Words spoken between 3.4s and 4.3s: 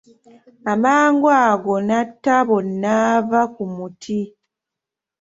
ku muti.